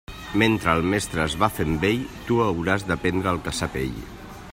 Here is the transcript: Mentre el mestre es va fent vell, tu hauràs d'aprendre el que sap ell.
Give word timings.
Mentre 0.41 0.71
el 0.77 0.87
mestre 0.93 1.21
es 1.25 1.35
va 1.43 1.49
fent 1.57 1.75
vell, 1.83 2.01
tu 2.31 2.39
hauràs 2.47 2.87
d'aprendre 2.89 3.35
el 3.37 3.43
que 3.49 3.55
sap 3.59 3.79
ell. 3.83 4.01